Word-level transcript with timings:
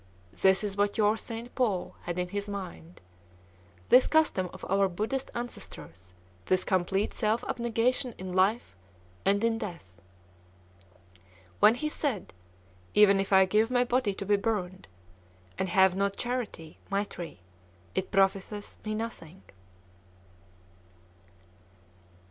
This 0.33 0.63
is 0.63 0.75
what 0.75 0.97
your 0.97 1.15
St. 1.15 1.53
Paul 1.53 1.93
had 2.05 2.17
in 2.17 2.29
his 2.29 2.49
mind, 2.49 3.01
this 3.89 4.07
custom 4.07 4.49
of 4.51 4.65
our 4.67 4.89
Buddhist 4.89 5.29
ancestors, 5.35 6.15
this 6.47 6.63
complete 6.63 7.13
self 7.13 7.43
abnegation 7.47 8.15
in 8.17 8.33
life 8.33 8.75
and 9.25 9.43
in 9.43 9.59
death, 9.59 10.01
when 11.59 11.75
he 11.75 11.87
said, 11.87 12.33
'Even 12.95 13.19
if 13.19 13.31
I 13.31 13.45
give 13.45 13.69
my 13.69 13.83
body 13.83 14.15
to 14.15 14.25
be 14.25 14.37
burned, 14.37 14.87
and 15.59 15.69
have 15.69 15.95
not 15.95 16.17
charity 16.17 16.79
[maitrî], 16.91 17.37
it 17.93 18.09
profiteth 18.09 18.83
me 18.83 18.95
nothing.'" 18.95 19.43